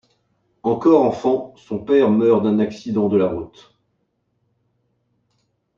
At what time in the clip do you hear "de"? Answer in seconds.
3.07-3.17